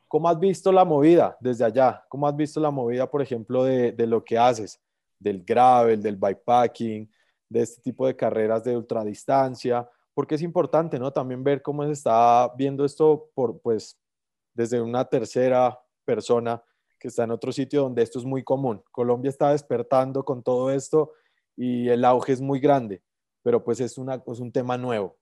¿Cómo 0.07 0.27
has 0.27 0.39
visto 0.39 0.71
la 0.71 0.83
movida 0.83 1.37
desde 1.39 1.63
allá? 1.63 2.03
¿Cómo 2.09 2.27
has 2.27 2.35
visto 2.35 2.59
la 2.59 2.71
movida, 2.71 3.09
por 3.09 3.21
ejemplo, 3.21 3.63
de, 3.63 3.95
lo 4.07 4.23
que 4.23 4.37
haces? 4.37 4.81
Del 5.17 5.43
gravel, 5.43 6.01
del 6.01 6.17
bikepacking, 6.17 7.09
de 7.47 7.61
este 7.61 7.81
tipo 7.81 8.05
de 8.05 8.15
carreras 8.15 8.63
de 8.63 8.75
ultradistancia, 8.75 9.89
porque 10.13 10.35
es 10.35 10.41
importante, 10.41 10.99
¿no? 10.99 11.11
También 11.11 11.43
ver 11.43 11.61
cómo 11.61 11.85
se 11.85 11.91
está 11.91 12.51
viendo 12.57 12.83
esto 12.83 13.29
por, 13.33 13.61
pues, 13.61 13.97
desde 14.53 14.81
una 14.81 15.05
tercera 15.05 15.79
persona 16.03 16.61
que 16.99 17.07
está 17.07 17.23
en 17.23 17.31
otro 17.31 17.51
sitio 17.51 17.83
donde 17.83 18.03
esto 18.03 18.19
es 18.19 18.25
muy 18.25 18.43
común. 18.43 18.83
Colombia 18.91 19.29
está 19.29 19.51
despertando 19.51 20.23
con 20.23 20.43
todo 20.43 20.71
esto 20.71 21.13
y 21.55 21.89
el 21.89 22.05
auge 22.05 22.33
es 22.33 22.41
muy 22.41 22.59
grande, 22.59 23.01
pero 23.41 23.63
pues 23.63 23.79
es, 23.79 23.97
un 23.97 24.51
tema 24.51 24.77
nuevo. 24.77 25.17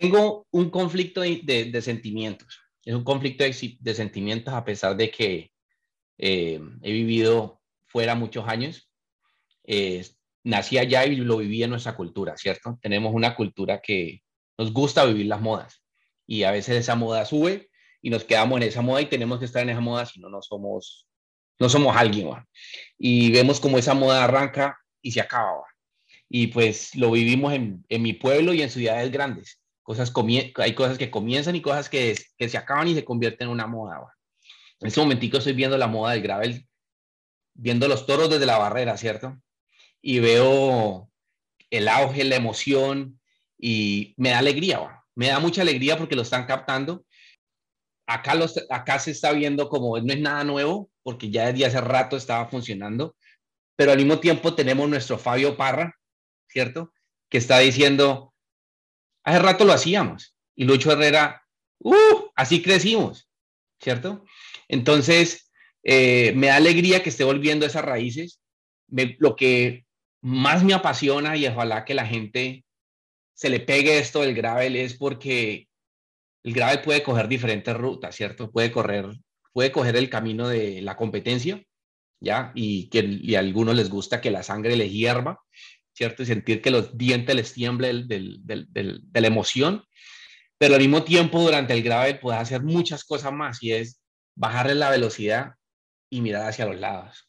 Tengo 0.00 0.46
un 0.50 0.70
conflicto 0.70 1.20
de, 1.20 1.82
sentimientos. 1.82 2.58
Es 2.82 2.94
un 2.94 3.04
conflicto 3.04 3.44
de, 3.44 3.94
sentimientos 3.94 4.54
a 4.54 4.64
pesar 4.64 4.96
de 4.96 5.10
que 5.10 5.52
eh, 6.16 6.58
he 6.80 6.92
vivido 6.92 7.60
fuera 7.86 8.14
muchos 8.14 8.48
años. 8.48 8.90
Eh, 9.62 10.06
nací 10.42 10.78
allá 10.78 11.04
y 11.04 11.16
lo 11.16 11.36
viví 11.36 11.62
en 11.62 11.68
nuestra 11.68 11.96
cultura, 11.96 12.34
¿cierto? 12.38 12.78
Tenemos 12.80 13.12
una 13.12 13.36
cultura 13.36 13.82
que 13.82 14.22
nos 14.56 14.72
gusta 14.72 15.04
vivir 15.04 15.26
las 15.26 15.42
modas 15.42 15.82
y 16.26 16.44
a 16.44 16.50
veces 16.50 16.78
esa 16.78 16.94
moda 16.94 17.26
sube 17.26 17.68
y 18.00 18.08
nos 18.08 18.24
quedamos 18.24 18.56
en 18.56 18.68
esa 18.68 18.80
moda 18.80 19.02
y 19.02 19.06
tenemos 19.10 19.38
que 19.38 19.44
estar 19.44 19.62
en 19.62 19.68
esa 19.68 19.80
moda 19.80 20.06
si 20.06 20.18
no, 20.18 20.30
no 20.30 20.40
somos, 20.40 21.06
no 21.58 21.68
somos 21.68 21.94
alguien. 21.94 22.30
Y 22.96 23.30
vemos 23.32 23.60
como 23.60 23.76
esa 23.76 23.92
moda 23.92 24.24
arranca 24.24 24.78
y 25.02 25.12
se 25.12 25.20
acaba. 25.20 25.66
Y 26.26 26.46
pues 26.46 26.94
lo 26.94 27.10
vivimos 27.10 27.52
en, 27.52 27.84
en 27.90 28.00
mi 28.00 28.14
pueblo 28.14 28.54
y 28.54 28.62
en 28.62 28.70
ciudades 28.70 29.12
grandes 29.12 29.59
Cosas 29.90 30.12
hay 30.54 30.74
cosas 30.76 30.98
que 30.98 31.10
comienzan 31.10 31.56
y 31.56 31.62
cosas 31.62 31.88
que, 31.88 32.16
que 32.38 32.48
se 32.48 32.56
acaban 32.56 32.86
y 32.86 32.94
se 32.94 33.04
convierten 33.04 33.48
en 33.48 33.52
una 33.52 33.66
moda. 33.66 34.16
En 34.78 34.86
este 34.86 35.00
momentico 35.00 35.38
estoy 35.38 35.52
viendo 35.52 35.76
la 35.76 35.88
moda 35.88 36.12
del 36.12 36.22
gravel, 36.22 36.68
viendo 37.54 37.88
los 37.88 38.06
toros 38.06 38.30
desde 38.30 38.46
la 38.46 38.56
barrera, 38.56 38.96
¿cierto? 38.96 39.36
Y 40.00 40.20
veo 40.20 41.10
el 41.70 41.88
auge, 41.88 42.22
la 42.22 42.36
emoción 42.36 43.20
y 43.58 44.14
me 44.16 44.28
da 44.28 44.38
alegría, 44.38 45.02
me 45.16 45.26
da 45.26 45.40
mucha 45.40 45.62
alegría 45.62 45.98
porque 45.98 46.14
lo 46.14 46.22
están 46.22 46.46
captando. 46.46 47.04
Acá, 48.06 48.36
los, 48.36 48.64
acá 48.70 49.00
se 49.00 49.10
está 49.10 49.32
viendo 49.32 49.68
como 49.68 49.98
no 49.98 50.12
es 50.12 50.20
nada 50.20 50.44
nuevo, 50.44 50.88
porque 51.02 51.30
ya 51.30 51.50
desde 51.50 51.66
hace 51.66 51.80
rato 51.80 52.16
estaba 52.16 52.46
funcionando, 52.46 53.16
pero 53.74 53.90
al 53.90 53.98
mismo 53.98 54.20
tiempo 54.20 54.54
tenemos 54.54 54.88
nuestro 54.88 55.18
Fabio 55.18 55.56
Parra, 55.56 55.98
¿cierto? 56.46 56.92
Que 57.28 57.38
está 57.38 57.58
diciendo, 57.58 58.29
Hace 59.24 59.38
rato 59.38 59.64
lo 59.64 59.72
hacíamos. 59.72 60.36
Y 60.54 60.64
Lucho 60.64 60.92
Herrera, 60.92 61.42
¡uh! 61.78 62.30
Así 62.34 62.62
crecimos, 62.62 63.28
¿cierto? 63.80 64.24
Entonces, 64.68 65.50
eh, 65.82 66.32
me 66.36 66.48
da 66.48 66.56
alegría 66.56 67.02
que 67.02 67.10
esté 67.10 67.24
volviendo 67.24 67.66
esas 67.66 67.84
raíces. 67.84 68.40
lo 68.88 69.36
que 69.36 69.86
más 70.20 70.64
me 70.64 70.74
apasiona 70.74 71.36
y 71.36 71.46
ojalá 71.46 71.84
que 71.84 71.94
la 71.94 72.06
gente 72.06 72.64
se 73.34 73.48
le 73.48 73.60
pegue 73.60 73.98
esto 73.98 74.20
del 74.20 74.34
gravel 74.34 74.76
es 74.76 74.94
porque 74.94 75.68
el 76.42 76.52
gravel 76.52 76.82
puede 76.82 77.02
coger 77.02 77.28
diferentes 77.28 77.74
rutas, 77.74 78.14
¿cierto? 78.14 78.50
Puede 78.50 78.70
correr, 78.70 79.06
puede 79.52 79.72
coger 79.72 79.96
el 79.96 80.10
camino 80.10 80.48
de 80.48 80.82
la 80.82 80.96
competencia, 80.96 81.62
¿ya? 82.20 82.52
Y 82.54 82.88
que 82.88 83.36
a 83.36 83.38
algunos 83.38 83.74
les 83.76 83.88
gusta 83.88 84.20
que 84.20 84.30
la 84.30 84.42
sangre 84.42 84.76
les 84.76 84.92
hierva, 84.92 85.40
¿cierto? 86.00 86.24
Sentir 86.24 86.62
que 86.62 86.70
los 86.70 86.96
dientes 86.96 87.36
les 87.36 87.52
tiemblen 87.52 88.08
de 88.08 89.20
la 89.20 89.26
emoción, 89.26 89.84
pero 90.56 90.74
al 90.74 90.80
mismo 90.80 91.04
tiempo 91.04 91.42
durante 91.42 91.74
el 91.74 91.82
grave 91.82 92.14
puedes 92.14 92.40
hacer 92.40 92.62
muchas 92.62 93.04
cosas 93.04 93.34
más 93.34 93.62
y 93.62 93.72
es 93.72 94.00
bajarle 94.34 94.76
la 94.76 94.88
velocidad 94.88 95.56
y 96.08 96.22
mirar 96.22 96.48
hacia 96.48 96.64
los 96.64 96.80
lados 96.80 97.28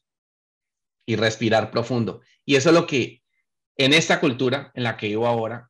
y 1.05 1.17
respirar 1.17 1.69
profundo. 1.69 2.21
Y 2.45 2.55
eso 2.55 2.69
es 2.69 2.75
lo 2.75 2.87
que 2.87 3.21
en 3.75 3.91
esta 3.91 4.21
cultura 4.21 4.71
en 4.73 4.83
la 4.83 4.95
que 4.95 5.09
vivo 5.09 5.27
ahora, 5.27 5.69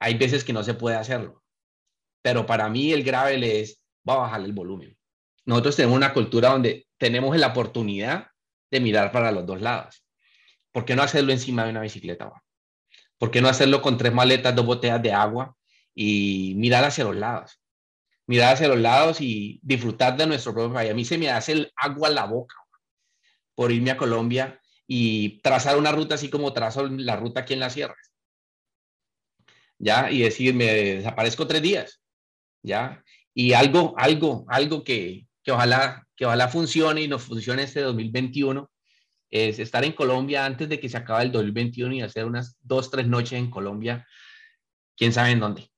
hay 0.00 0.18
veces 0.18 0.44
que 0.44 0.52
no 0.52 0.62
se 0.62 0.74
puede 0.74 0.96
hacerlo. 0.96 1.42
Pero 2.20 2.44
para 2.44 2.68
mí 2.68 2.92
el 2.92 3.04
grave 3.04 3.62
es, 3.62 3.82
va 4.06 4.16
a 4.16 4.18
bajar 4.18 4.42
el 4.42 4.52
volumen. 4.52 4.98
Nosotros 5.46 5.76
tenemos 5.76 5.96
una 5.96 6.12
cultura 6.12 6.50
donde 6.50 6.86
tenemos 6.98 7.34
la 7.38 7.46
oportunidad 7.46 8.26
de 8.70 8.80
mirar 8.80 9.10
para 9.12 9.32
los 9.32 9.46
dos 9.46 9.62
lados. 9.62 10.01
¿Por 10.72 10.84
qué 10.84 10.96
no 10.96 11.02
hacerlo 11.02 11.32
encima 11.32 11.64
de 11.64 11.70
una 11.70 11.82
bicicleta? 11.82 12.32
¿Por 13.18 13.30
qué 13.30 13.40
no 13.40 13.48
hacerlo 13.48 13.82
con 13.82 13.96
tres 13.96 14.12
maletas, 14.12 14.54
dos 14.54 14.66
botellas 14.66 15.02
de 15.02 15.12
agua 15.12 15.56
y 15.94 16.54
mirar 16.56 16.84
hacia 16.84 17.04
los 17.04 17.14
lados? 17.14 17.60
Mirar 18.26 18.54
hacia 18.54 18.68
los 18.68 18.80
lados 18.80 19.20
y 19.20 19.60
disfrutar 19.62 20.16
de 20.16 20.26
nuestro 20.26 20.52
propio 20.52 20.72
país. 20.72 20.90
A 20.90 20.94
mí 20.94 21.04
se 21.04 21.18
me 21.18 21.30
hace 21.30 21.52
el 21.52 21.72
agua 21.76 22.08
a 22.08 22.12
la 22.12 22.24
boca 22.24 22.56
por 23.54 23.70
irme 23.70 23.90
a 23.90 23.96
Colombia 23.96 24.60
y 24.86 25.40
trazar 25.40 25.76
una 25.76 25.92
ruta 25.92 26.16
así 26.16 26.30
como 26.30 26.52
trazo 26.52 26.88
la 26.88 27.16
ruta 27.16 27.40
aquí 27.40 27.52
en 27.52 27.60
las 27.60 27.74
sierras. 27.74 28.12
¿Ya? 29.78 30.10
Y 30.10 30.22
decir, 30.22 30.54
me 30.54 30.64
desaparezco 30.66 31.46
tres 31.46 31.62
días. 31.62 32.02
¿Ya? 32.62 33.04
Y 33.34 33.52
algo, 33.52 33.94
algo, 33.98 34.44
algo 34.48 34.82
que, 34.82 35.26
que 35.42 35.52
ojalá, 35.52 36.06
que 36.16 36.26
ojalá 36.26 36.48
funcione 36.48 37.02
y 37.02 37.08
nos 37.08 37.22
funcione 37.22 37.64
este 37.64 37.82
2021 37.82 38.71
es 39.32 39.58
estar 39.58 39.84
en 39.84 39.92
Colombia 39.94 40.46
antes 40.46 40.68
de 40.68 40.78
que 40.78 40.88
se 40.88 40.98
acabe 40.98 41.24
el 41.24 41.32
2021 41.32 41.94
y 41.94 42.02
hacer 42.02 42.26
unas 42.26 42.58
dos, 42.62 42.90
tres 42.90 43.08
noches 43.08 43.32
en 43.32 43.50
Colombia, 43.50 44.06
quién 44.96 45.12
sabe 45.12 45.32
en 45.32 45.40
dónde 45.40 45.70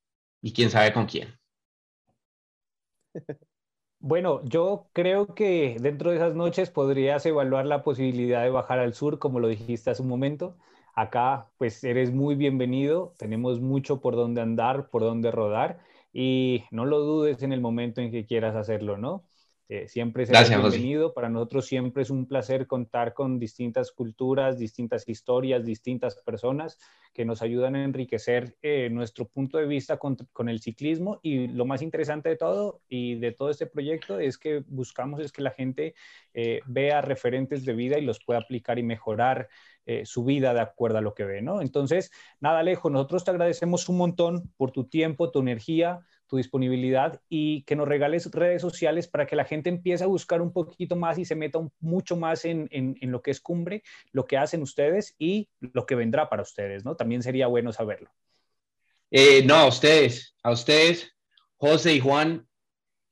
y 0.42 0.52
quién 0.52 0.70
sabe 0.70 0.92
con 0.92 1.06
quién. 1.06 1.34
Bueno, 4.00 4.44
yo 4.44 4.90
creo 4.92 5.34
que 5.34 5.76
dentro 5.80 6.10
de 6.10 6.16
esas 6.16 6.34
noches 6.34 6.70
podrías 6.70 7.24
evaluar 7.24 7.64
la 7.64 7.82
posibilidad 7.82 8.42
de 8.42 8.50
bajar 8.50 8.78
al 8.78 8.92
sur, 8.94 9.18
como 9.18 9.40
lo 9.40 9.48
dijiste 9.48 9.90
hace 9.90 10.02
un 10.02 10.08
momento. 10.08 10.58
Acá, 10.94 11.50
pues 11.56 11.82
eres 11.84 12.12
muy 12.12 12.34
bienvenido. 12.34 13.14
Tenemos 13.18 13.60
mucho 13.60 14.02
por 14.02 14.14
donde 14.16 14.42
andar, 14.42 14.90
por 14.90 15.02
donde 15.02 15.30
rodar 15.30 15.80
y 16.12 16.64
no 16.70 16.84
lo 16.84 17.00
dudes 17.00 17.42
en 17.42 17.52
el 17.54 17.62
momento 17.62 18.02
en 18.02 18.10
que 18.12 18.26
quieras 18.26 18.54
hacerlo, 18.56 18.98
¿no? 18.98 19.24
Eh, 19.66 19.88
siempre 19.88 20.26
serás 20.26 20.50
bienvenido. 20.50 21.14
Para 21.14 21.30
nosotros 21.30 21.64
siempre 21.64 22.02
es 22.02 22.10
un 22.10 22.26
placer 22.26 22.66
contar 22.66 23.14
con 23.14 23.38
distintas 23.38 23.92
culturas, 23.92 24.58
distintas 24.58 25.08
historias, 25.08 25.64
distintas 25.64 26.16
personas 26.16 26.78
que 27.14 27.24
nos 27.24 27.40
ayudan 27.40 27.74
a 27.74 27.84
enriquecer 27.84 28.56
eh, 28.60 28.90
nuestro 28.90 29.26
punto 29.26 29.56
de 29.56 29.64
vista 29.64 29.96
con, 29.96 30.18
el 30.50 30.60
ciclismo. 30.60 31.18
Y 31.22 31.48
lo 31.48 31.64
más 31.64 31.80
interesante 31.80 32.28
de 32.28 32.36
todo 32.36 32.82
y 32.90 33.14
de 33.14 33.32
todo 33.32 33.48
este 33.48 33.66
proyecto 33.66 34.20
es 34.20 34.36
que 34.36 34.62
buscamos 34.66 35.20
es 35.20 35.32
que 35.32 35.40
la 35.40 35.52
gente 35.52 35.94
eh, 36.34 36.60
vea 36.66 37.00
referentes 37.00 37.64
de 37.64 37.72
vida 37.72 37.98
y 37.98 38.04
los 38.04 38.22
pueda 38.22 38.40
aplicar 38.40 38.78
y 38.78 38.82
mejorar 38.82 39.48
su 40.04 40.24
vida 40.24 40.54
de 40.54 40.60
acuerdo 40.60 40.96
a 40.96 41.02
lo 41.02 41.12
que 41.12 41.24
ve, 41.24 41.42
¿no? 41.42 41.60
Entonces, 41.60 42.10
nada, 42.40 42.60
Alejo, 42.60 42.88
nosotros 42.88 43.22
te 43.22 43.32
agradecemos 43.32 43.86
un 43.90 43.98
montón 43.98 44.50
por 44.56 44.70
tu 44.70 44.84
tiempo, 44.84 45.30
tu 45.30 45.40
energía 45.40 46.00
tu 46.34 46.38
disponibilidad 46.38 47.20
y 47.28 47.62
que 47.62 47.76
nos 47.76 47.86
regales 47.86 48.28
redes 48.32 48.60
sociales 48.60 49.06
para 49.06 49.24
que 49.24 49.36
la 49.36 49.44
gente 49.44 49.70
empiece 49.70 50.02
a 50.02 50.08
buscar 50.08 50.42
un 50.42 50.52
poquito 50.52 50.96
más 50.96 51.16
y 51.16 51.24
se 51.24 51.36
meta 51.36 51.60
mucho 51.78 52.16
más 52.16 52.44
en, 52.44 52.68
lo 53.02 53.22
que 53.22 53.30
es 53.30 53.40
cumbre, 53.40 53.84
lo 54.10 54.26
que 54.26 54.36
hacen 54.36 54.60
ustedes 54.60 55.14
y 55.16 55.48
lo 55.60 55.86
que 55.86 55.94
vendrá 55.94 56.28
para 56.28 56.42
ustedes, 56.42 56.84
¿no? 56.84 56.96
También 56.96 57.22
sería 57.22 57.46
bueno 57.46 57.72
saberlo. 57.72 58.10
Eh, 59.12 59.44
no, 59.44 59.54
a 59.54 59.66
ustedes, 59.68 60.34
a 60.42 60.50
ustedes, 60.50 61.14
José 61.56 61.94
y 61.94 62.00
Juan, 62.00 62.48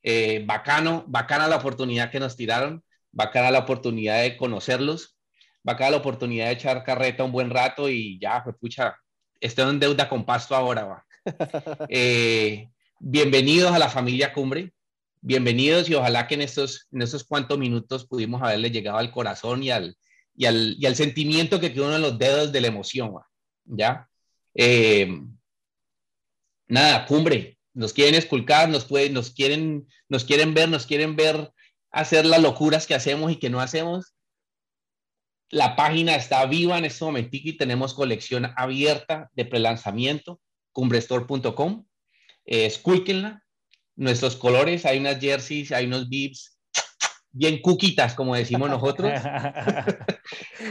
eh, 0.01 0.43
bacano, 0.45 1.05
bacana 1.07 1.47
la 1.47 1.55
oportunidad 1.55 2.11
que 2.11 2.19
nos 2.19 2.35
tiraron, 2.35 2.83
bacana 3.13 3.51
la 3.51 3.59
oportunidad 3.59 4.21
de 4.21 4.35
conocerlos, 4.35 5.17
bacana 5.63 5.91
la 5.91 5.97
oportunidad 5.97 6.47
de 6.47 6.53
echar 6.53 6.83
carreta 6.83 7.23
un 7.23 7.31
buen 7.31 7.49
rato 7.49 7.87
y 7.87 8.19
ya, 8.19 8.43
pues 8.43 8.57
pucha, 8.57 8.97
estoy 9.39 9.69
en 9.69 9.79
deuda 9.79 10.09
con 10.09 10.25
Pasto 10.25 10.55
ahora, 10.57 10.83
va. 10.83 11.05
Eh, 11.87 12.69
bienvenidos 13.05 13.73
a 13.73 13.79
la 13.79 13.89
familia 13.89 14.31
Cumbre, 14.31 14.71
bienvenidos 15.19 15.89
y 15.89 15.93
ojalá 15.93 16.25
que 16.25 16.35
en 16.35 16.41
estos, 16.41 16.87
en 16.89 17.01
estos 17.01 17.25
cuantos 17.25 17.59
minutos 17.59 18.07
pudimos 18.07 18.41
haberle 18.41 18.71
llegado 18.71 18.97
al 18.97 19.11
corazón 19.11 19.61
y 19.61 19.71
al, 19.71 19.97
y 20.37 20.45
al, 20.45 20.75
y 20.79 20.85
al 20.85 20.95
sentimiento 20.95 21.59
que 21.59 21.73
quedó 21.73 21.93
en 21.93 22.01
los 22.01 22.17
dedos 22.17 22.53
de 22.53 22.61
la 22.61 22.67
emoción, 22.67 23.13
¿ya? 23.65 24.07
Eh, 24.53 25.19
nada, 26.67 27.05
Cumbre, 27.05 27.57
nos 27.73 27.91
quieren 27.91 28.15
esculcar, 28.15 28.69
nos, 28.69 28.85
pueden, 28.85 29.13
nos, 29.13 29.31
quieren, 29.31 29.85
nos 30.07 30.23
quieren 30.23 30.53
ver, 30.53 30.69
nos 30.69 30.85
quieren 30.85 31.17
ver 31.17 31.51
hacer 31.91 32.25
las 32.25 32.41
locuras 32.41 32.87
que 32.87 32.95
hacemos 32.95 33.33
y 33.33 33.35
que 33.35 33.49
no 33.49 33.59
hacemos. 33.59 34.15
La 35.49 35.75
página 35.75 36.15
está 36.15 36.45
viva 36.45 36.77
en 36.77 36.85
este 36.85 37.03
momento 37.03 37.31
y 37.33 37.57
tenemos 37.57 37.93
colección 37.93 38.53
abierta 38.55 39.29
de 39.33 39.43
prelanzamiento, 39.43 40.39
cumbrestore.com 40.71 41.85
eh, 42.45 42.71
Nuestros 43.95 44.35
colores, 44.35 44.85
hay 44.85 44.97
unas 44.97 45.19
jerseys, 45.19 45.71
hay 45.71 45.85
unos 45.85 46.09
bibs, 46.09 46.57
bien 47.31 47.61
cuquitas, 47.61 48.15
como 48.15 48.35
decimos 48.35 48.69
nosotros. 48.69 49.11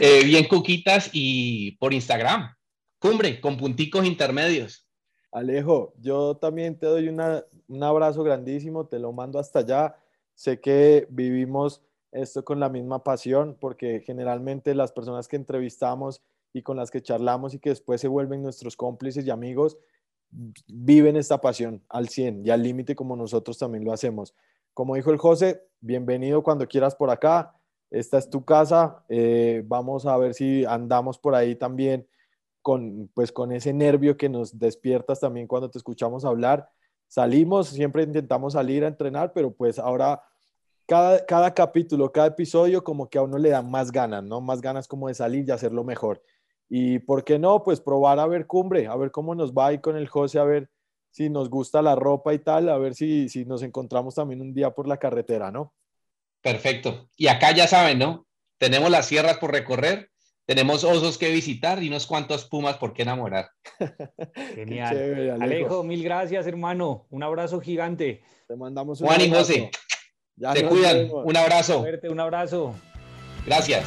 Eh, 0.01 0.25
bien 0.25 0.49
cuquitas 0.49 1.11
y 1.13 1.73
por 1.73 1.93
Instagram. 1.93 2.53
Cumbre, 2.99 3.41
con 3.41 3.59
punticos 3.59 4.07
intermedios. 4.07 4.89
Alejo, 5.31 5.93
yo 6.01 6.37
también 6.37 6.79
te 6.79 6.87
doy 6.87 7.09
un 7.09 7.83
abrazo 7.83 8.23
grandísimo, 8.23 8.87
te 8.87 8.99
lo 8.99 9.13
mando 9.13 9.39
hasta 9.39 9.61
allá. 9.61 9.97
Sé 10.35 10.61
que 10.61 11.07
vivimos 11.11 11.83
esto 12.11 12.45
con 12.45 12.59
la 12.59 12.69
misma 12.69 13.03
pasión, 13.05 13.57
porque 13.61 14.01
generalmente 14.01 14.75
las 14.75 14.93
personas 14.93 15.29
que 15.29 15.37
entrevistamos 15.37 16.23
y 16.53 16.63
con 16.63 16.77
las 16.77 16.91
que 16.91 17.03
charlamos 17.03 17.55
y 17.55 17.59
que 17.59 17.71
después 17.71 18.01
se 18.01 18.09
vuelven 18.09 18.43
nuestros 18.43 18.77
cómplices 18.77 19.27
y 19.27 19.31
amigos, 19.31 19.79
viven 20.67 21.17
esta 21.17 21.41
pasión 21.41 21.83
al 21.89 22.09
100 22.09 22.47
y 22.47 22.51
al 22.51 22.63
límite 22.63 22.95
como 22.95 23.17
nosotros 23.17 23.59
también 23.59 23.85
lo 23.85 23.93
hacemos. 23.93 24.35
Como 24.75 24.97
dijo 24.97 25.11
el 25.11 25.19
José, 25.19 25.63
bienvenido 25.81 26.43
cuando 26.43 26.67
quieras 26.67 26.95
por 26.95 27.11
acá. 27.11 27.55
Esta 27.91 28.17
es 28.19 28.31
tu 28.31 28.45
casa. 28.45 29.05
Eh, 29.09 29.63
vamos 29.67 30.07
a 30.07 30.17
ver 30.17 30.33
si 30.33 30.65
andamos 30.65 31.19
por 31.19 31.35
ahí 31.35 31.55
también 31.55 32.09
con, 32.63 33.11
pues, 33.13 33.33
con 33.33 33.53
ese 33.53 33.73
nervio 33.73 34.17
que 34.17 34.29
nos 34.29 34.59
despiertas 34.59 35.21
también 35.21 35.47
cuando 35.47 35.71
te 35.71 35.79
escuchamos 35.79 36.25
hablar. 36.25 36.71
Salimos, 37.09 37.69
siempre 37.69 38.05
intentamos 38.05 38.55
salir 38.55 38.85
a 38.85 38.89
entrenar, 38.89 39.35
pero 39.35 39.53
pues 39.53 39.79
ahora 39.79 40.23
cada, 40.87 41.27
cada 41.27 41.53
capítulo, 41.53 42.11
cada 42.11 42.29
episodio 42.29 42.83
como 42.83 43.11
que 43.11 43.19
a 43.19 43.23
uno 43.23 43.37
le 43.37 43.51
da 43.51 43.61
más 43.61 43.93
ganas, 43.93 44.25
¿no? 44.25 44.41
Más 44.41 44.63
ganas 44.63 44.89
como 44.89 45.09
de 45.09 45.15
salir 45.15 45.47
y 45.47 45.51
hacerlo 45.51 45.85
mejor. 45.85 46.23
Y 46.75 47.01
por 47.01 47.23
qué 47.23 47.39
no, 47.39 47.63
pues 47.63 47.83
probar 47.83 48.19
a 48.19 48.27
ver 48.27 48.47
cumbre, 48.47 48.87
a 48.87 48.97
ver 48.97 49.11
cómo 49.11 49.35
nos 49.35 49.53
va 49.53 49.67
ahí 49.67 49.79
con 49.79 49.95
el 49.95 50.09
José, 50.09 50.39
a 50.39 50.45
ver 50.45 50.71
si 51.11 51.29
nos 51.29 51.51
gusta 51.51 51.83
la 51.83 51.95
ropa 51.97 52.33
y 52.33 52.39
tal, 52.39 52.71
a 52.71 52.79
ver 52.79 52.95
si, 52.95 53.29
si 53.29 53.45
nos 53.45 53.63
encontramos 53.63 54.15
también 54.15 54.41
un 54.41 54.55
día 54.55 54.71
por 54.71 54.89
la 54.89 54.97
carretera, 54.97 55.51
¿no? 55.51 55.75
Perfecto. 56.41 57.11
Y 57.19 57.27
acá 57.27 57.53
ya 57.55 57.69
saben, 57.69 57.99
¿no? 57.99 58.27
Tenemos 58.57 58.91
las 58.91 59.05
sierras 59.05 59.37
por 59.37 59.53
recorrer, 59.53 60.09
tenemos 60.47 60.83
osos 60.83 61.19
que 61.19 61.31
visitar 61.31 61.83
y 61.83 61.89
unos 61.89 62.07
cuantos 62.07 62.47
pumas 62.47 62.79
por 62.79 62.95
qué 62.95 63.03
enamorar. 63.03 63.51
Genial. 64.55 65.43
Alejo. 65.43 65.85
mil 65.85 66.03
gracias, 66.03 66.47
hermano. 66.47 67.07
Un 67.11 67.23
abrazo 67.23 67.61
gigante. 67.61 68.23
Te 68.49 68.57
mandamos 68.57 68.99
un 69.03 69.09
Juan 69.09 69.21
y 69.21 69.31
José, 69.31 69.71
te 70.55 70.67
cuidan. 70.67 71.11
Un 71.13 71.37
abrazo. 71.37 71.85
un 72.09 72.21
abrazo. 72.21 72.75
Gracias. 73.45 73.85